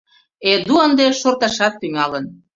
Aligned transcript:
—Эду 0.51 0.75
ынде 0.85 1.05
шорташат 1.21 1.73
тӱҥалын. 1.79 2.25